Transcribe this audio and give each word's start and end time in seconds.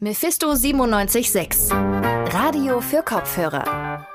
Mephisto 0.00 0.54
976 0.54 1.72
Radio 1.72 2.80
für 2.80 3.02
Kopfhörer. 3.02 4.06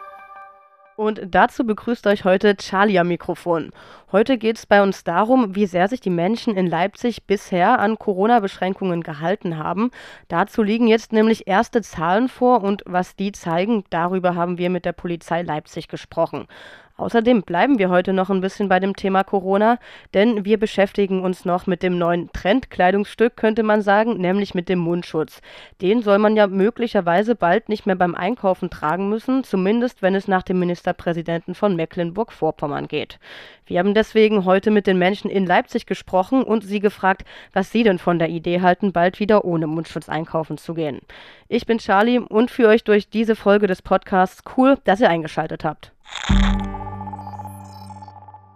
Und 0.95 1.21
dazu 1.27 1.65
begrüßt 1.65 2.07
euch 2.07 2.23
heute 2.23 2.55
Charlie 2.55 2.99
am 2.99 3.09
Mikrofon. 3.09 3.71
Heute 4.09 4.37
geht 4.37 4.57
es 4.57 4.65
bei 4.65 4.81
uns 4.81 5.03
darum, 5.03 5.55
wie 5.55 5.65
sehr 5.65 5.89
sich 5.89 5.99
die 5.99 6.09
Menschen 6.09 6.55
in 6.55 6.67
Leipzig 6.67 7.25
bisher 7.25 7.79
an 7.79 7.99
Corona-Beschränkungen 7.99 9.01
gehalten 9.01 9.57
haben. 9.57 9.91
Dazu 10.29 10.63
liegen 10.63 10.87
jetzt 10.87 11.11
nämlich 11.11 11.47
erste 11.47 11.81
Zahlen 11.81 12.29
vor 12.29 12.63
und 12.63 12.83
was 12.85 13.17
die 13.17 13.33
zeigen, 13.33 13.83
darüber 13.89 14.35
haben 14.35 14.57
wir 14.57 14.69
mit 14.69 14.85
der 14.85 14.93
Polizei 14.93 15.41
Leipzig 15.41 15.89
gesprochen. 15.89 16.47
Außerdem 16.95 17.41
bleiben 17.41 17.79
wir 17.79 17.89
heute 17.89 18.13
noch 18.13 18.29
ein 18.29 18.41
bisschen 18.41 18.69
bei 18.69 18.79
dem 18.79 18.95
Thema 18.95 19.23
Corona, 19.23 19.79
denn 20.13 20.45
wir 20.45 20.59
beschäftigen 20.59 21.23
uns 21.23 21.43
noch 21.43 21.65
mit 21.65 21.81
dem 21.81 21.97
neuen 21.97 22.31
Trendkleidungsstück, 22.33 23.35
könnte 23.35 23.63
man 23.63 23.81
sagen, 23.81 24.17
nämlich 24.17 24.53
mit 24.53 24.69
dem 24.69 24.77
Mundschutz. 24.77 25.41
Den 25.81 26.03
soll 26.03 26.19
man 26.19 26.35
ja 26.35 26.45
möglicherweise 26.45 27.33
bald 27.35 27.67
nicht 27.67 27.87
mehr 27.87 27.95
beim 27.95 28.13
Einkaufen 28.13 28.69
tragen 28.69 29.09
müssen, 29.09 29.43
zumindest 29.43 30.03
wenn 30.03 30.13
es 30.13 30.27
nach 30.27 30.43
dem 30.43 30.59
Ministerpräsidenten 30.59 31.55
von 31.55 31.75
Mecklenburg-Vorpommern 31.75 32.87
geht. 32.87 33.19
Wir 33.65 33.79
haben 33.79 33.95
deswegen 33.95 34.45
heute 34.45 34.69
mit 34.69 34.85
den 34.85 34.99
Menschen 34.99 35.31
in 35.31 35.47
Leipzig 35.47 35.87
gesprochen 35.87 36.43
und 36.43 36.63
sie 36.63 36.79
gefragt, 36.79 37.23
was 37.53 37.71
sie 37.71 37.83
denn 37.83 37.97
von 37.97 38.19
der 38.19 38.29
Idee 38.29 38.61
halten, 38.61 38.93
bald 38.93 39.19
wieder 39.19 39.45
ohne 39.45 39.65
Mundschutz 39.65 40.09
einkaufen 40.09 40.59
zu 40.59 40.75
gehen. 40.75 40.99
Ich 41.47 41.65
bin 41.65 41.79
Charlie 41.79 42.19
und 42.19 42.51
führe 42.51 42.69
euch 42.69 42.83
durch 42.83 43.09
diese 43.09 43.35
Folge 43.35 43.65
des 43.65 43.81
Podcasts. 43.81 44.43
Cool, 44.55 44.77
dass 44.83 44.99
ihr 44.99 45.09
eingeschaltet 45.09 45.63
habt. 45.63 45.91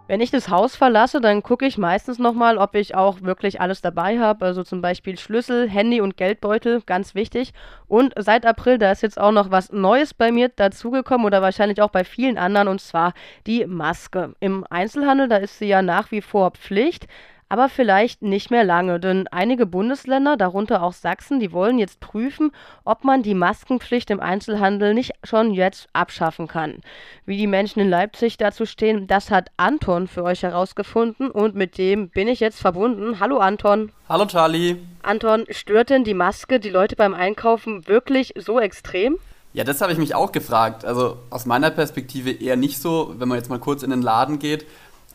Wenn 0.08 0.22
ich 0.22 0.30
das 0.30 0.48
Haus 0.48 0.74
verlasse, 0.74 1.20
dann 1.20 1.42
gucke 1.42 1.66
ich 1.66 1.76
meistens 1.76 2.18
nochmal, 2.18 2.56
ob 2.56 2.74
ich 2.74 2.94
auch 2.94 3.20
wirklich 3.20 3.60
alles 3.60 3.82
dabei 3.82 4.18
habe. 4.18 4.46
Also 4.46 4.64
zum 4.64 4.80
Beispiel 4.80 5.18
Schlüssel, 5.18 5.68
Handy 5.68 6.00
und 6.00 6.16
Geldbeutel, 6.16 6.80
ganz 6.86 7.14
wichtig. 7.14 7.52
Und 7.88 8.14
seit 8.16 8.46
April, 8.46 8.78
da 8.78 8.90
ist 8.90 9.02
jetzt 9.02 9.20
auch 9.20 9.32
noch 9.32 9.50
was 9.50 9.70
Neues 9.70 10.14
bei 10.14 10.32
mir 10.32 10.48
dazugekommen 10.48 11.26
oder 11.26 11.42
wahrscheinlich 11.42 11.82
auch 11.82 11.90
bei 11.90 12.04
vielen 12.04 12.38
anderen, 12.38 12.68
und 12.68 12.80
zwar 12.80 13.12
die 13.46 13.66
Maske. 13.66 14.34
Im 14.40 14.64
Einzelhandel, 14.70 15.28
da 15.28 15.36
ist 15.36 15.58
sie 15.58 15.68
ja 15.68 15.82
nach 15.82 16.10
wie 16.10 16.22
vor 16.22 16.52
Pflicht 16.52 17.06
aber 17.48 17.68
vielleicht 17.68 18.22
nicht 18.22 18.50
mehr 18.50 18.64
lange, 18.64 19.00
denn 19.00 19.26
einige 19.28 19.66
Bundesländer, 19.66 20.36
darunter 20.36 20.82
auch 20.82 20.92
Sachsen, 20.92 21.40
die 21.40 21.52
wollen 21.52 21.78
jetzt 21.78 22.00
prüfen, 22.00 22.50
ob 22.84 23.04
man 23.04 23.22
die 23.22 23.34
Maskenpflicht 23.34 24.10
im 24.10 24.20
Einzelhandel 24.20 24.94
nicht 24.94 25.12
schon 25.24 25.52
jetzt 25.52 25.88
abschaffen 25.92 26.46
kann. 26.46 26.80
Wie 27.24 27.36
die 27.36 27.46
Menschen 27.46 27.80
in 27.80 27.88
Leipzig 27.88 28.36
dazu 28.36 28.66
stehen, 28.66 29.06
das 29.06 29.30
hat 29.30 29.48
Anton 29.56 30.08
für 30.08 30.24
euch 30.24 30.42
herausgefunden 30.42 31.30
und 31.30 31.54
mit 31.54 31.78
dem 31.78 32.10
bin 32.10 32.28
ich 32.28 32.40
jetzt 32.40 32.60
verbunden. 32.60 33.20
Hallo 33.20 33.38
Anton. 33.38 33.92
Hallo 34.08 34.26
Charlie. 34.26 34.76
Anton, 35.02 35.44
stört 35.50 35.90
denn 35.90 36.04
die 36.04 36.14
Maske 36.14 36.60
die 36.60 36.70
Leute 36.70 36.96
beim 36.96 37.14
Einkaufen 37.14 37.86
wirklich 37.88 38.34
so 38.36 38.60
extrem? 38.60 39.18
Ja, 39.54 39.64
das 39.64 39.80
habe 39.80 39.92
ich 39.92 39.98
mich 39.98 40.14
auch 40.14 40.32
gefragt. 40.32 40.84
Also 40.84 41.16
aus 41.30 41.46
meiner 41.46 41.70
Perspektive 41.70 42.30
eher 42.30 42.56
nicht 42.56 42.80
so, 42.80 43.14
wenn 43.16 43.28
man 43.28 43.38
jetzt 43.38 43.48
mal 43.48 43.58
kurz 43.58 43.82
in 43.82 43.90
den 43.90 44.02
Laden 44.02 44.38
geht 44.38 44.66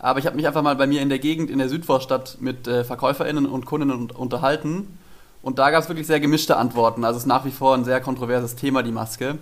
aber 0.04 0.20
ich 0.20 0.26
habe 0.26 0.36
mich 0.36 0.46
einfach 0.46 0.62
mal 0.62 0.76
bei 0.76 0.86
mir 0.86 1.02
in 1.02 1.08
der 1.08 1.18
Gegend 1.18 1.50
in 1.50 1.59
der 1.59 1.70
Südvorstadt 1.70 2.38
mit 2.42 2.68
äh, 2.68 2.84
VerkäuferInnen 2.84 3.46
und 3.46 3.66
Kundinnen 3.66 4.12
unterhalten. 4.12 5.00
Und 5.42 5.59
da 5.59 5.72
gab 5.72 5.82
es 5.82 5.88
wirklich 5.88 6.08
sehr 6.08 6.20
gemischte 6.20 6.58
Antworten. 6.58 7.06
Also 7.06 7.18
es 7.18 7.23
ist 7.23 7.28
nach 7.28 7.46
wie 7.46 7.52
vor 7.52 7.73
ein 7.73 7.86
sehr 7.86 8.02
kontroverses 8.02 8.56
Thema, 8.56 8.84
die 8.84 8.92
Maske. 8.92 9.38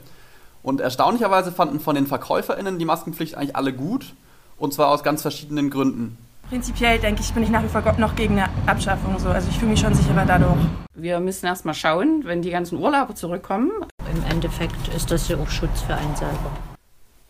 Und 0.62 0.80
erstaunlicherweise 0.80 1.52
fanden 1.52 1.80
von 1.80 1.96
den 1.96 2.06
VerkäuferInnen 2.06 2.78
die 2.78 2.86
Maskenpflicht 2.86 3.36
eigentlich 3.36 3.56
alle 3.56 3.74
gut. 3.74 4.14
Und 4.58 4.72
zwar 4.72 4.90
aus 4.90 5.02
ganz 5.04 5.24
verschiedenen 5.24 5.72
Gründen. 5.72 6.20
Prinzipiell 6.50 7.00
denke 7.00 7.22
ich, 7.22 7.34
bin 7.34 7.42
ich 7.42 7.50
nach 7.50 7.64
wie 7.64 7.68
vor 7.68 7.82
noch 7.98 8.16
gegen 8.16 8.38
eine 8.38 8.50
Abschaffung. 8.68 9.18
So. 9.18 9.30
Also 9.30 9.50
ich 9.50 9.58
fühle 9.58 9.72
mich 9.72 9.80
schon 9.80 9.96
sicherer 9.96 10.26
dadurch. 10.28 10.60
Wir 10.94 11.20
müssen 11.20 11.48
erst 11.48 11.66
mal 11.66 11.74
schauen, 11.74 12.22
wenn 12.26 12.44
die 12.44 12.52
ganzen 12.52 12.78
Urlauber 12.78 13.16
zurückkommen. 13.16 13.72
Im 14.14 14.24
Endeffekt 14.30 14.90
ist 14.96 15.10
das 15.10 15.28
ja 15.28 15.38
auch 15.38 15.50
Schutz 15.50 15.82
für 15.82 15.96
einen 15.96 16.16
selber. 16.16 16.52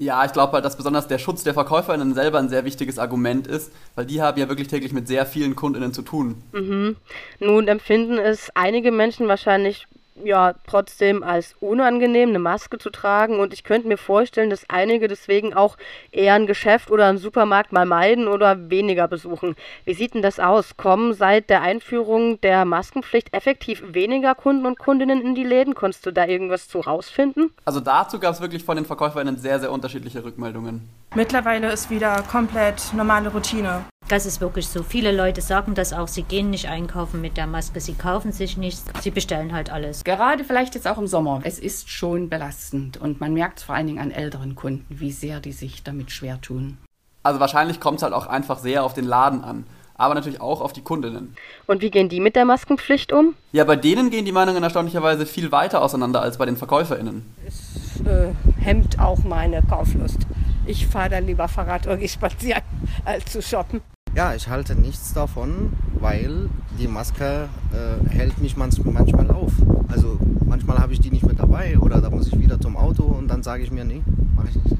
Ja, 0.01 0.25
ich 0.25 0.33
glaube 0.33 0.53
halt, 0.53 0.65
dass 0.65 0.77
besonders 0.77 1.07
der 1.07 1.19
Schutz 1.19 1.43
der 1.43 1.53
VerkäuferInnen 1.53 2.15
selber 2.15 2.39
ein 2.39 2.49
sehr 2.49 2.65
wichtiges 2.65 2.97
Argument 2.97 3.45
ist, 3.45 3.71
weil 3.93 4.07
die 4.07 4.19
haben 4.19 4.39
ja 4.39 4.49
wirklich 4.49 4.67
täglich 4.67 4.93
mit 4.93 5.07
sehr 5.07 5.27
vielen 5.27 5.55
KundInnen 5.55 5.93
zu 5.93 6.01
tun. 6.01 6.41
Mhm. 6.53 6.95
Nun 7.39 7.67
empfinden 7.67 8.17
es 8.17 8.49
einige 8.55 8.91
Menschen 8.91 9.27
wahrscheinlich 9.27 9.85
ja 10.23 10.53
trotzdem 10.67 11.23
als 11.23 11.55
unangenehm, 11.59 12.29
eine 12.29 12.39
Maske 12.39 12.77
zu 12.77 12.89
tragen. 12.89 13.39
Und 13.39 13.53
ich 13.53 13.63
könnte 13.63 13.87
mir 13.87 13.97
vorstellen, 13.97 14.49
dass 14.49 14.69
einige 14.69 15.07
deswegen 15.07 15.53
auch 15.53 15.77
eher 16.11 16.33
ein 16.33 16.47
Geschäft 16.47 16.91
oder 16.91 17.07
einen 17.07 17.17
Supermarkt 17.17 17.71
mal 17.71 17.85
meiden 17.85 18.27
oder 18.27 18.69
weniger 18.69 19.07
besuchen. 19.07 19.55
Wie 19.85 19.93
sieht 19.93 20.13
denn 20.13 20.21
das 20.21 20.39
aus? 20.39 20.77
Kommen 20.77 21.13
seit 21.13 21.49
der 21.49 21.61
Einführung 21.61 22.39
der 22.41 22.65
Maskenpflicht 22.65 23.33
effektiv 23.33 23.83
weniger 23.87 24.35
Kunden 24.35 24.65
und 24.65 24.79
Kundinnen 24.79 25.21
in 25.21 25.35
die 25.35 25.43
Läden? 25.43 25.75
Konntest 25.75 26.05
du 26.05 26.11
da 26.11 26.25
irgendwas 26.25 26.67
zu 26.67 26.79
rausfinden? 26.79 27.51
Also 27.65 27.79
dazu 27.79 28.19
gab 28.19 28.33
es 28.33 28.41
wirklich 28.41 28.63
von 28.63 28.75
den 28.75 28.85
VerkäuferInnen 28.85 29.37
sehr, 29.37 29.59
sehr 29.59 29.71
unterschiedliche 29.71 30.23
Rückmeldungen. 30.23 30.89
Mittlerweile 31.15 31.71
ist 31.71 31.89
wieder 31.89 32.23
komplett 32.29 32.93
normale 32.93 33.29
Routine. 33.29 33.85
Das 34.11 34.25
ist 34.25 34.41
wirklich 34.41 34.67
so. 34.67 34.83
Viele 34.83 35.13
Leute 35.13 35.39
sagen 35.39 35.73
das 35.73 35.93
auch, 35.93 36.09
sie 36.09 36.23
gehen 36.23 36.49
nicht 36.49 36.67
einkaufen 36.67 37.21
mit 37.21 37.37
der 37.37 37.47
Maske, 37.47 37.79
sie 37.79 37.93
kaufen 37.93 38.33
sich 38.33 38.57
nichts, 38.57 38.83
sie 38.99 39.09
bestellen 39.09 39.53
halt 39.53 39.69
alles. 39.69 40.03
Gerade 40.03 40.43
vielleicht 40.43 40.75
jetzt 40.75 40.85
auch 40.85 40.97
im 40.97 41.07
Sommer. 41.07 41.39
Es 41.45 41.59
ist 41.59 41.89
schon 41.89 42.27
belastend 42.27 42.97
und 42.97 43.21
man 43.21 43.33
merkt 43.33 43.61
vor 43.61 43.73
allen 43.73 43.87
Dingen 43.87 43.99
an 43.99 44.11
älteren 44.11 44.55
Kunden, 44.55 44.85
wie 44.89 45.13
sehr 45.13 45.39
die 45.39 45.53
sich 45.53 45.83
damit 45.83 46.11
schwer 46.11 46.41
tun. 46.41 46.77
Also 47.23 47.39
wahrscheinlich 47.39 47.79
kommt 47.79 47.99
es 47.99 48.03
halt 48.03 48.11
auch 48.11 48.27
einfach 48.27 48.59
sehr 48.59 48.83
auf 48.83 48.93
den 48.93 49.05
Laden 49.05 49.45
an 49.45 49.63
aber 49.95 50.15
natürlich 50.15 50.41
auch 50.41 50.61
auf 50.61 50.73
die 50.73 50.81
Kundinnen. 50.81 51.35
Und 51.67 51.83
wie 51.83 51.91
gehen 51.91 52.09
die 52.09 52.19
mit 52.19 52.35
der 52.35 52.43
Maskenpflicht 52.43 53.13
um? 53.13 53.35
Ja, 53.51 53.65
bei 53.65 53.75
denen 53.75 54.09
gehen 54.09 54.25
die 54.25 54.31
Meinungen 54.31 54.63
erstaunlicherweise 54.63 55.27
viel 55.27 55.51
weiter 55.51 55.83
auseinander 55.83 56.23
als 56.23 56.39
bei 56.39 56.47
den 56.47 56.57
VerkäuferInnen. 56.57 57.23
Es 57.45 58.01
äh, 58.07 58.33
hemmt 58.59 58.99
auch 58.99 59.23
meine 59.23 59.61
Kauflust. 59.61 60.17
Ich 60.65 60.87
fahre 60.87 61.09
dann 61.09 61.27
lieber 61.27 61.47
Fahrrad 61.47 61.85
oder 61.85 61.97
gehe 61.97 62.09
spazieren, 62.09 62.63
als 63.05 63.25
zu 63.25 63.43
shoppen. 63.43 63.81
Ja, 64.13 64.35
ich 64.35 64.49
halte 64.49 64.75
nichts 64.75 65.13
davon, 65.13 65.71
weil 65.93 66.49
die 66.77 66.89
Maske 66.89 67.47
äh, 67.71 68.09
hält 68.09 68.39
mich 68.39 68.57
manchmal 68.57 69.31
auf. 69.31 69.53
Also 69.87 70.19
manchmal 70.45 70.79
habe 70.79 70.91
ich 70.91 70.99
die 70.99 71.09
nicht 71.11 71.25
mit 71.25 71.39
dabei 71.39 71.77
oder 71.79 72.01
da 72.01 72.09
muss 72.09 72.27
ich 72.27 72.37
wieder 72.37 72.59
zum 72.59 72.75
Auto 72.75 73.03
und 73.03 73.29
dann 73.29 73.41
sage 73.41 73.63
ich 73.63 73.71
mir, 73.71 73.85
nee, 73.85 74.03
mache 74.35 74.49
ich 74.49 74.55
nicht. 74.55 74.75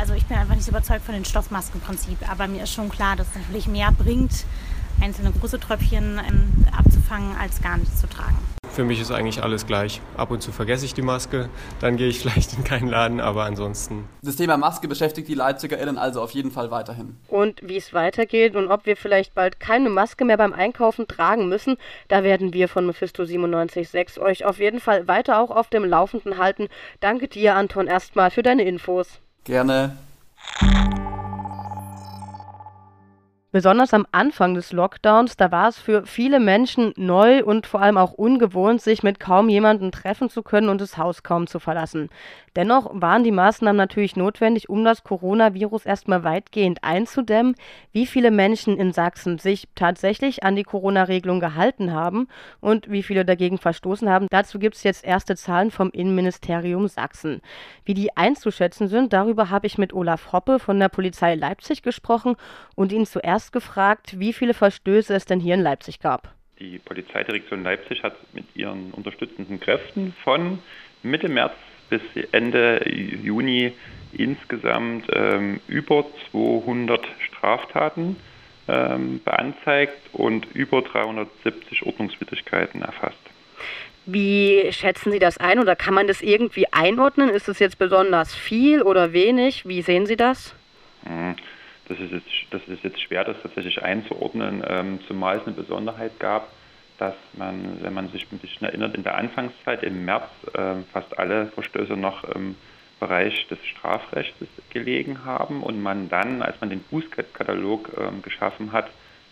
Also 0.00 0.14
ich 0.14 0.24
bin 0.24 0.38
einfach 0.38 0.54
nicht 0.54 0.66
überzeugt 0.66 1.04
von 1.04 1.14
dem 1.14 1.26
Stoffmaskenprinzip, 1.26 2.26
aber 2.30 2.48
mir 2.48 2.62
ist 2.62 2.72
schon 2.72 2.88
klar, 2.88 3.16
dass 3.16 3.28
es 3.28 3.34
natürlich 3.34 3.68
mehr 3.68 3.92
bringt, 3.92 4.46
einzelne 5.02 5.30
große 5.32 5.60
Tröpfchen 5.60 6.18
ähm, 6.26 6.64
abzufangen, 6.74 7.36
als 7.36 7.60
gar 7.60 7.76
nichts 7.76 8.00
zu 8.00 8.08
tragen. 8.08 8.38
Für 8.72 8.84
mich 8.84 9.02
ist 9.02 9.10
eigentlich 9.10 9.42
alles 9.42 9.66
gleich. 9.66 10.00
Ab 10.16 10.30
und 10.30 10.42
zu 10.42 10.50
vergesse 10.50 10.86
ich 10.86 10.94
die 10.94 11.02
Maske, 11.02 11.50
dann 11.80 11.98
gehe 11.98 12.08
ich 12.08 12.18
vielleicht 12.20 12.54
in 12.54 12.64
keinen 12.64 12.88
Laden, 12.88 13.20
aber 13.20 13.44
ansonsten. 13.44 14.08
Das 14.22 14.36
Thema 14.36 14.56
Maske 14.56 14.88
beschäftigt 14.88 15.28
die 15.28 15.34
LeipzigerInnen 15.34 15.98
also 15.98 16.22
auf 16.22 16.30
jeden 16.30 16.50
Fall 16.50 16.70
weiterhin. 16.70 17.16
Und 17.28 17.60
wie 17.62 17.76
es 17.76 17.92
weitergeht 17.92 18.56
und 18.56 18.68
ob 18.68 18.86
wir 18.86 18.96
vielleicht 18.96 19.34
bald 19.34 19.60
keine 19.60 19.90
Maske 19.90 20.24
mehr 20.24 20.38
beim 20.38 20.54
Einkaufen 20.54 21.06
tragen 21.06 21.50
müssen, 21.50 21.76
da 22.08 22.22
werden 22.24 22.54
wir 22.54 22.66
von 22.66 22.86
Mephisto 22.86 23.24
97.6 23.24 24.18
euch 24.18 24.46
auf 24.46 24.58
jeden 24.58 24.80
Fall 24.80 25.06
weiter 25.06 25.38
auch 25.38 25.50
auf 25.50 25.68
dem 25.68 25.84
Laufenden 25.84 26.38
halten. 26.38 26.68
Danke 27.00 27.28
dir, 27.28 27.56
Anton, 27.56 27.88
erstmal 27.88 28.30
für 28.30 28.42
deine 28.42 28.64
Infos. 28.64 29.20
Gerne. 29.44 29.98
Besonders 33.54 33.92
am 33.92 34.06
Anfang 34.12 34.54
des 34.54 34.72
Lockdowns, 34.72 35.36
da 35.36 35.52
war 35.52 35.68
es 35.68 35.78
für 35.78 36.06
viele 36.06 36.40
Menschen 36.40 36.94
neu 36.96 37.44
und 37.44 37.66
vor 37.66 37.82
allem 37.82 37.98
auch 37.98 38.14
ungewohnt, 38.14 38.80
sich 38.80 39.02
mit 39.02 39.20
kaum 39.20 39.50
jemandem 39.50 39.90
treffen 39.90 40.30
zu 40.30 40.42
können 40.42 40.70
und 40.70 40.80
das 40.80 40.96
Haus 40.96 41.22
kaum 41.22 41.46
zu 41.46 41.58
verlassen. 41.58 42.08
Dennoch 42.56 42.90
waren 42.94 43.24
die 43.24 43.30
Maßnahmen 43.30 43.76
natürlich 43.76 44.16
notwendig, 44.16 44.70
um 44.70 44.84
das 44.84 45.04
Coronavirus 45.04 45.84
erstmal 45.84 46.24
weitgehend 46.24 46.82
einzudämmen. 46.82 47.54
Wie 47.92 48.06
viele 48.06 48.30
Menschen 48.30 48.78
in 48.78 48.94
Sachsen 48.94 49.36
sich 49.36 49.68
tatsächlich 49.74 50.44
an 50.44 50.56
die 50.56 50.62
Corona-Regelung 50.62 51.38
gehalten 51.38 51.92
haben 51.92 52.28
und 52.60 52.90
wie 52.90 53.02
viele 53.02 53.26
dagegen 53.26 53.58
verstoßen 53.58 54.08
haben, 54.08 54.28
dazu 54.30 54.58
gibt 54.58 54.76
es 54.76 54.82
jetzt 54.82 55.04
erste 55.04 55.36
Zahlen 55.36 55.70
vom 55.70 55.90
Innenministerium 55.90 56.88
Sachsen. 56.88 57.42
Wie 57.84 57.92
die 57.92 58.16
einzuschätzen 58.16 58.88
sind, 58.88 59.12
darüber 59.12 59.50
habe 59.50 59.66
ich 59.66 59.76
mit 59.76 59.92
Olaf 59.92 60.32
Hoppe 60.32 60.58
von 60.58 60.80
der 60.80 60.88
Polizei 60.88 61.34
Leipzig 61.34 61.82
gesprochen 61.82 62.36
und 62.76 62.92
ihn 62.92 63.04
zuerst 63.04 63.41
gefragt, 63.50 64.20
wie 64.20 64.32
viele 64.32 64.54
Verstöße 64.54 65.14
es 65.14 65.24
denn 65.24 65.40
hier 65.40 65.54
in 65.54 65.62
Leipzig 65.62 65.98
gab. 65.98 66.32
Die 66.58 66.78
Polizeidirektion 66.78 67.64
Leipzig 67.64 68.02
hat 68.02 68.14
mit 68.34 68.44
ihren 68.54 68.92
unterstützenden 68.92 69.58
Kräften 69.58 70.14
von 70.22 70.60
Mitte 71.02 71.28
März 71.28 71.54
bis 71.90 72.02
Ende 72.30 72.88
Juni 72.88 73.72
insgesamt 74.12 75.06
ähm, 75.12 75.60
über 75.66 76.06
200 76.30 77.04
Straftaten 77.26 78.16
ähm, 78.68 79.20
beanzeigt 79.24 79.98
und 80.12 80.46
über 80.54 80.82
370 80.82 81.84
Ordnungswidrigkeiten 81.84 82.82
erfasst. 82.82 83.18
Wie 84.04 84.72
schätzen 84.72 85.12
Sie 85.12 85.18
das 85.18 85.38
ein 85.38 85.58
oder 85.58 85.76
kann 85.76 85.94
man 85.94 86.06
das 86.06 86.22
irgendwie 86.22 86.66
einordnen? 86.72 87.28
Ist 87.28 87.48
es 87.48 87.58
jetzt 87.58 87.78
besonders 87.78 88.34
viel 88.34 88.82
oder 88.82 89.12
wenig? 89.12 89.66
Wie 89.66 89.82
sehen 89.82 90.06
Sie 90.06 90.16
das? 90.16 90.54
Hm, 91.04 91.36
das 91.92 92.00
ist 92.00 92.12
jetzt, 92.12 92.30
das 92.50 92.62
ist 92.68 92.84
jetzt 92.84 93.00
schwer, 93.00 93.24
das 93.24 93.36
tatsächlich 93.42 93.82
einzuordnen, 93.82 94.62
ähm, 94.66 95.00
zumal 95.06 95.38
es 95.38 95.46
eine 95.46 95.54
Besonderheit 95.54 96.18
gab, 96.18 96.48
dass 96.98 97.14
man, 97.34 97.78
wenn 97.82 97.94
man 97.94 98.08
sich 98.10 98.26
ein 98.32 98.38
bisschen 98.38 98.66
erinnert, 98.66 98.94
in 98.94 99.02
der 99.02 99.16
Anfangszeit 99.16 99.82
im 99.82 100.04
März 100.04 100.24
äh, 100.54 100.74
fast 100.92 101.18
alle 101.18 101.46
Verstöße 101.46 101.96
noch 101.96 102.24
im 102.24 102.54
Bereich 103.00 103.46
des 103.48 103.58
Strafrechts 103.66 104.36
gelegen 104.70 105.24
haben 105.24 105.62
und 105.62 105.82
man 105.82 106.08
dann, 106.08 106.42
als 106.42 106.60
man 106.60 106.70
den 106.70 106.82
Bußkatalog 106.84 107.90
äh, 107.96 108.22
geschaffen 108.22 108.72
hat, 108.72 108.88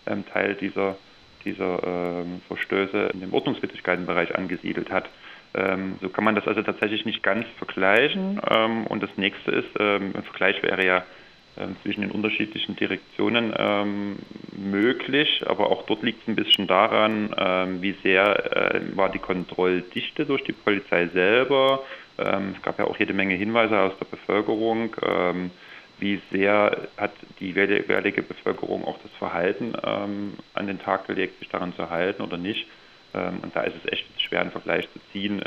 ähm, 0.06 0.24
Teil 0.26 0.54
dieser, 0.54 0.96
dieser 1.44 1.82
ähm, 1.84 2.42
Verstöße 2.48 3.10
in 3.12 3.20
dem 3.20 3.32
Ordnungswidrigkeitenbereich 3.32 4.34
angesiedelt 4.36 4.90
hat. 4.90 5.08
Ähm, 5.54 5.96
so 6.00 6.08
kann 6.08 6.24
man 6.24 6.34
das 6.34 6.46
also 6.46 6.62
tatsächlich 6.62 7.04
nicht 7.04 7.22
ganz 7.22 7.46
vergleichen. 7.58 8.40
Ähm, 8.50 8.86
und 8.86 9.02
das 9.02 9.10
nächste 9.16 9.52
ist, 9.52 9.68
ähm, 9.78 10.12
ein 10.16 10.22
Vergleich 10.24 10.62
wäre 10.62 10.84
ja 10.84 10.96
ähm, 10.98 11.19
zwischen 11.82 12.02
den 12.02 12.10
unterschiedlichen 12.10 12.76
Direktionen 12.76 13.52
ähm, 13.56 14.16
möglich, 14.56 15.42
aber 15.46 15.70
auch 15.70 15.84
dort 15.86 16.02
liegt 16.02 16.22
es 16.22 16.28
ein 16.28 16.36
bisschen 16.36 16.66
daran, 16.66 17.34
ähm, 17.36 17.82
wie 17.82 17.94
sehr 18.02 18.74
äh, 18.74 18.96
war 18.96 19.10
die 19.10 19.18
Kontrolldichte 19.18 20.26
durch 20.26 20.44
die 20.44 20.52
Polizei 20.52 21.08
selber. 21.08 21.82
Ähm, 22.18 22.54
es 22.56 22.62
gab 22.62 22.78
ja 22.78 22.86
auch 22.86 22.98
jede 22.98 23.12
Menge 23.12 23.34
Hinweise 23.34 23.78
aus 23.78 23.92
der 23.98 24.06
Bevölkerung, 24.06 24.96
ähm, 25.02 25.50
wie 25.98 26.20
sehr 26.30 26.88
hat 26.96 27.12
die 27.40 27.50
jeweilige 27.50 28.22
Bevölkerung 28.22 28.84
auch 28.84 28.98
das 29.02 29.12
Verhalten 29.18 29.74
ähm, 29.84 30.34
an 30.54 30.66
den 30.66 30.78
Tag 30.78 31.06
gelegt, 31.06 31.38
sich 31.40 31.48
daran 31.48 31.74
zu 31.74 31.90
halten 31.90 32.22
oder 32.22 32.38
nicht. 32.38 32.66
und 33.12 33.54
da 33.54 33.62
ist 33.62 33.74
es 33.84 33.92
echt 33.92 34.06
schwer, 34.18 34.40
einen 34.40 34.52
Vergleich 34.52 34.88
zu 34.92 35.00
ziehen 35.12 35.42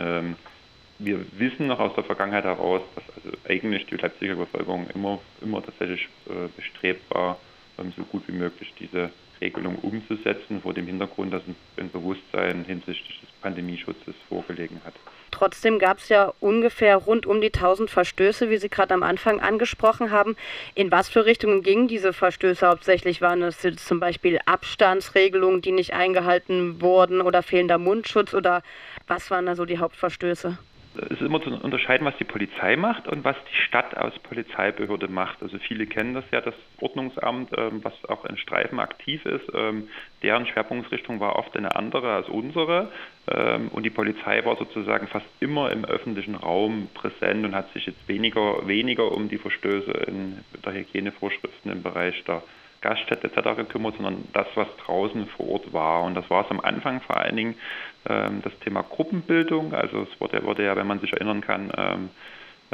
wir 1.00 1.26
wissen 1.38 1.68
noch 1.68 1.80
aus 1.80 1.94
der 1.96 2.04
Vergangenheit 2.04 2.44
heraus, 2.44 2.82
dass 2.96 3.04
also 3.16 3.38
eigentlich 3.48 3.86
die 3.88 3.96
Leipziger 3.96 4.36
Bevölkerung 4.36 4.88
immer, 4.94 5.20
immer 5.42 5.64
tatsächlich 5.64 6.08
äh, 6.28 6.48
bestrebt 6.56 7.04
war, 7.14 7.38
ähm, 7.78 7.94
so 7.96 8.04
gut 8.04 8.24
wie 8.28 8.34
möglich 8.34 8.74
diese 8.80 9.10
Regelung 9.42 9.76
umzusetzen, 9.78 10.62
vor 10.62 10.74
dem 10.74 10.88
Hintergrund, 10.88 11.34
dass 11.34 11.42
ein 11.78 11.92
Bewusstsein 11.92 12.64
hinsichtlich 12.66 13.20
des 13.20 13.30
Pandemieschutzes 13.42 14.16
vorgelegen 14.30 14.80
hat. 14.86 14.94
Trotzdem 15.32 15.80
gab 15.80 15.98
es 15.98 16.10
ja 16.10 16.32
ungefähr 16.40 16.96
rund 16.96 17.26
um 17.26 17.42
die 17.42 17.52
1000 17.52 17.90
Verstöße, 17.90 18.50
wie 18.52 18.58
Sie 18.58 18.70
gerade 18.70 18.94
am 18.94 19.02
Anfang 19.04 19.42
angesprochen 19.42 20.12
haben. 20.12 20.38
In 20.76 20.92
was 20.92 21.10
für 21.10 21.26
Richtungen 21.26 21.64
gingen 21.64 21.88
diese 21.88 22.14
Verstöße 22.14 22.68
hauptsächlich? 22.68 23.20
Waren 23.20 23.42
es 23.42 23.58
zum 23.78 24.00
Beispiel 24.00 24.40
Abstandsregelungen, 24.46 25.62
die 25.62 25.72
nicht 25.72 25.94
eingehalten 25.94 26.82
wurden 26.82 27.20
oder 27.20 27.42
fehlender 27.42 27.80
Mundschutz 27.80 28.34
oder 28.34 28.62
was 29.08 29.32
waren 29.32 29.48
da 29.48 29.56
so 29.56 29.66
die 29.66 29.80
Hauptverstöße? 29.80 30.58
Es 30.96 31.12
ist 31.12 31.22
immer 31.22 31.42
zu 31.42 31.50
unterscheiden, 31.50 32.06
was 32.06 32.18
die 32.18 32.24
Polizei 32.24 32.76
macht 32.76 33.08
und 33.08 33.24
was 33.24 33.36
die 33.52 33.62
Stadt 33.68 33.98
als 33.98 34.18
Polizeibehörde 34.20 35.08
macht. 35.08 35.42
Also 35.42 35.58
viele 35.60 35.88
kennen 35.88 36.14
das 36.14 36.26
ja, 36.32 36.42
das 36.42 36.54
Ordnungsamt, 36.80 37.52
ähm, 37.58 37.84
was 37.84 37.94
auch 38.08 38.26
in 38.26 38.38
Streifen 38.38 38.80
aktiv 38.80 39.26
ist. 39.26 39.46
Ähm, 39.54 39.90
deren 40.22 40.46
Schwerpunktsrichtung 40.46 41.20
war 41.20 41.38
oft 41.38 41.56
eine 41.58 41.76
andere 41.76 42.14
als 42.14 42.30
unsere. 42.30 42.92
Ähm, 43.28 43.70
und 43.70 43.84
die 43.84 43.90
Polizei 43.90 44.46
war 44.46 44.56
sozusagen 44.58 45.08
fast 45.08 45.26
immer 45.40 45.72
im 45.72 45.86
öffentlichen 45.86 46.36
Raum 46.36 46.90
präsent 46.94 47.46
und 47.46 47.56
hat 47.56 47.72
sich 47.74 47.88
jetzt 47.88 48.08
weniger, 48.08 48.68
weniger 48.68 49.12
um 49.12 49.30
die 49.30 49.38
Verstöße 49.38 49.92
in 50.08 50.44
der 50.64 50.74
Hygienevorschriften 50.74 51.72
im 51.72 51.82
Bereich 51.82 52.24
der 52.26 52.44
Gaststätte 52.84 53.28
etc. 53.28 53.56
gekümmert, 53.56 53.96
sondern 53.96 54.28
das, 54.34 54.48
was 54.56 54.68
draußen 54.86 55.26
vor 55.28 55.50
Ort 55.50 55.74
war. 55.74 56.04
Und 56.04 56.16
das 56.16 56.30
war 56.30 56.46
es 56.46 56.52
am 56.52 56.60
Anfang 56.60 57.02
vor 57.02 57.18
allen 57.18 57.36
Dingen 57.36 57.56
ähm, 58.08 58.42
das 58.44 58.54
Thema 58.60 58.84
Gruppenbildung. 58.84 59.74
Also 59.74 60.04
es 60.04 60.22
wurde, 60.22 60.44
wurde 60.44 60.66
ja, 60.66 60.76
wenn 60.76 60.88
man 60.88 61.00
sich 61.00 61.14
erinnern 61.14 61.42
kann, 61.42 61.72
ähm, 61.76 62.10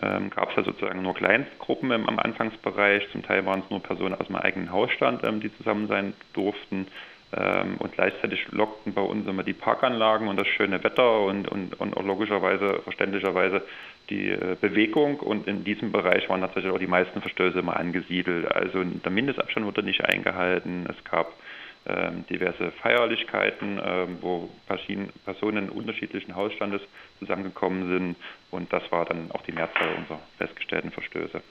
ähm, 0.01 0.29
gab 0.29 0.49
es 0.49 0.55
ja 0.55 0.63
sozusagen 0.63 1.01
nur 1.01 1.13
Kleinstgruppen 1.13 1.91
im, 1.91 2.07
am 2.07 2.19
Anfangsbereich. 2.19 3.07
Zum 3.11 3.23
Teil 3.23 3.45
waren 3.45 3.61
es 3.63 3.69
nur 3.69 3.81
Personen 3.81 4.15
aus 4.15 4.27
dem 4.27 4.35
eigenen 4.35 4.71
Hausstand, 4.71 5.23
ähm, 5.23 5.41
die 5.41 5.55
zusammen 5.57 5.87
sein 5.87 6.13
durften. 6.33 6.87
Ähm, 7.31 7.77
und 7.77 7.93
gleichzeitig 7.93 8.47
lockten 8.51 8.93
bei 8.93 9.01
uns 9.01 9.27
immer 9.27 9.43
die 9.43 9.53
Parkanlagen 9.53 10.27
und 10.27 10.39
das 10.39 10.47
schöne 10.47 10.83
Wetter 10.83 11.21
und, 11.21 11.47
und, 11.47 11.79
und 11.79 11.95
auch 11.95 12.03
logischerweise, 12.03 12.81
verständlicherweise 12.83 13.61
die 14.09 14.29
äh, 14.29 14.55
Bewegung. 14.59 15.19
Und 15.19 15.47
in 15.47 15.63
diesem 15.63 15.91
Bereich 15.91 16.27
waren 16.29 16.41
tatsächlich 16.41 16.71
auch 16.71 16.79
die 16.79 16.87
meisten 16.87 17.21
Verstöße 17.21 17.59
immer 17.59 17.77
angesiedelt. 17.77 18.51
Also 18.51 18.83
der 18.83 19.11
Mindestabstand 19.11 19.65
wurde 19.65 19.83
nicht 19.83 20.03
eingehalten. 20.03 20.87
Es 20.89 21.03
gab 21.11 21.33
ähm, 21.85 22.25
diverse 22.29 22.71
Feierlichkeiten, 22.81 23.79
ähm, 23.83 24.17
wo 24.21 24.49
Personen 25.25 25.69
unterschiedlichen 25.69 26.35
Hausstandes 26.35 26.81
zusammengekommen 27.19 27.89
sind. 27.89 28.15
Und 28.49 28.73
das 28.73 28.83
war 28.91 29.05
dann 29.05 29.31
auch 29.31 29.43
die 29.43 29.51
Mehrzahl 29.51 29.93
unserer 29.97 30.19
festgestellten 30.37 30.91
Verstöße. 30.91 31.41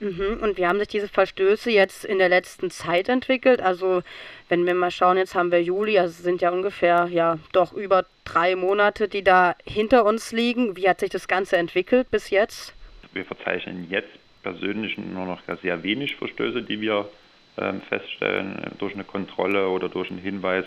Mhm. 0.00 0.38
Und 0.40 0.56
wie 0.56 0.66
haben 0.66 0.78
sich 0.78 0.88
diese 0.88 1.08
Verstöße 1.08 1.70
jetzt 1.70 2.06
in 2.06 2.18
der 2.18 2.30
letzten 2.30 2.70
Zeit 2.70 3.08
entwickelt? 3.08 3.60
Also 3.60 4.02
wenn 4.48 4.66
wir 4.66 4.74
mal 4.74 4.90
schauen, 4.90 5.18
jetzt 5.18 5.34
haben 5.34 5.52
wir 5.52 5.62
Juli, 5.62 5.98
also 5.98 6.22
sind 6.22 6.40
ja 6.40 6.50
ungefähr 6.50 7.08
ja 7.12 7.38
doch 7.52 7.74
über 7.74 8.06
drei 8.24 8.56
Monate, 8.56 9.08
die 9.08 9.22
da 9.22 9.54
hinter 9.64 10.06
uns 10.06 10.32
liegen. 10.32 10.76
Wie 10.76 10.88
hat 10.88 11.00
sich 11.00 11.10
das 11.10 11.28
Ganze 11.28 11.58
entwickelt 11.58 12.10
bis 12.10 12.30
jetzt? 12.30 12.74
Wir 13.12 13.26
verzeichnen 13.26 13.88
jetzt 13.90 14.08
persönlich 14.42 14.96
nur 14.96 15.26
noch 15.26 15.42
sehr 15.62 15.82
wenig 15.82 16.16
Verstöße, 16.16 16.62
die 16.62 16.80
wir 16.80 17.08
ähm, 17.58 17.82
feststellen 17.82 18.72
durch 18.78 18.94
eine 18.94 19.04
Kontrolle 19.04 19.68
oder 19.68 19.90
durch 19.90 20.10
einen 20.10 20.20
Hinweis. 20.20 20.64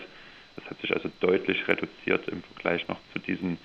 Das 0.56 0.66
hat 0.66 0.80
sich 0.80 0.94
also 0.94 1.10
deutlich 1.18 1.66
reduziert 1.66 2.28
im 2.28 2.42
Vergleich 2.42 2.86
noch 2.86 2.98
zu 3.12 3.18
diesen 3.18 3.58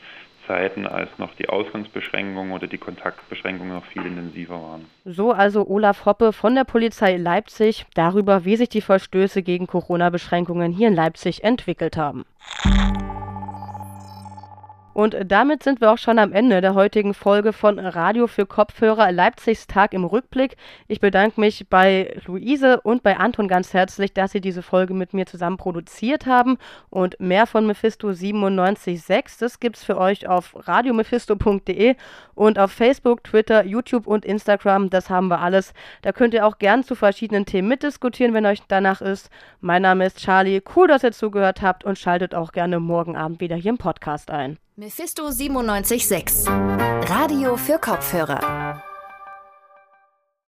Zeiten, 0.49 0.87
als 0.87 1.09
noch 1.19 1.35
die 1.35 1.47
Ausgangsbeschränkungen 1.47 2.51
oder 2.51 2.65
die 2.65 2.79
Kontaktbeschränkungen 2.79 3.75
noch 3.75 3.85
viel 3.85 4.03
intensiver 4.03 4.59
waren. 4.59 4.85
So 5.05 5.31
also 5.31 5.67
Olaf 5.67 6.05
Hoppe 6.05 6.33
von 6.33 6.55
der 6.55 6.63
Polizei 6.63 7.17
Leipzig 7.17 7.85
darüber, 7.93 8.45
wie 8.45 8.55
sich 8.55 8.69
die 8.69 8.81
Verstöße 8.81 9.43
gegen 9.43 9.67
Corona-Beschränkungen 9.67 10.71
hier 10.71 10.87
in 10.87 10.95
Leipzig 10.95 11.43
entwickelt 11.43 11.97
haben. 11.97 12.25
Und 14.99 15.15
damit 15.23 15.63
sind 15.63 15.79
wir 15.79 15.93
auch 15.93 15.97
schon 15.97 16.19
am 16.19 16.33
Ende 16.33 16.59
der 16.59 16.73
heutigen 16.73 17.13
Folge 17.13 17.53
von 17.53 17.79
Radio 17.79 18.27
für 18.27 18.45
Kopfhörer 18.45 19.13
Leipzigs 19.13 19.65
Tag 19.65 19.93
im 19.93 20.03
Rückblick. 20.03 20.57
Ich 20.89 20.99
bedanke 20.99 21.39
mich 21.39 21.69
bei 21.69 22.17
Luise 22.25 22.81
und 22.81 23.01
bei 23.01 23.15
Anton 23.15 23.47
ganz 23.47 23.73
herzlich, 23.73 24.11
dass 24.11 24.33
sie 24.33 24.41
diese 24.41 24.61
Folge 24.61 24.93
mit 24.93 25.13
mir 25.13 25.25
zusammen 25.25 25.55
produziert 25.55 26.25
haben. 26.25 26.57
Und 26.89 27.17
mehr 27.21 27.47
von 27.47 27.65
Mephisto 27.65 28.09
97.6, 28.09 29.39
das 29.39 29.61
gibt 29.61 29.77
es 29.77 29.85
für 29.85 29.97
euch 29.97 30.27
auf 30.27 30.53
radiomephisto.de 30.67 31.95
und 32.35 32.59
auf 32.59 32.73
Facebook, 32.73 33.23
Twitter, 33.23 33.63
YouTube 33.63 34.05
und 34.05 34.25
Instagram. 34.25 34.89
Das 34.89 35.09
haben 35.09 35.29
wir 35.29 35.39
alles. 35.39 35.73
Da 36.01 36.11
könnt 36.11 36.33
ihr 36.33 36.45
auch 36.45 36.59
gern 36.59 36.83
zu 36.83 36.95
verschiedenen 36.95 37.45
Themen 37.45 37.69
mitdiskutieren, 37.69 38.33
wenn 38.33 38.45
euch 38.45 38.63
danach 38.67 38.99
ist. 38.99 39.29
Mein 39.61 39.83
Name 39.83 40.07
ist 40.07 40.17
Charlie. 40.17 40.61
Cool, 40.75 40.89
dass 40.89 41.05
ihr 41.05 41.13
zugehört 41.13 41.61
habt 41.61 41.85
und 41.85 41.97
schaltet 41.97 42.35
auch 42.35 42.51
gerne 42.51 42.81
morgen 42.81 43.15
Abend 43.15 43.39
wieder 43.39 43.55
hier 43.55 43.71
im 43.71 43.77
Podcast 43.77 44.29
ein. 44.29 44.57
Mephisto 44.79 45.29
976. 45.29 46.47
Radio 46.47 47.57
für 47.57 47.79
Kopfhörer. 47.79 48.81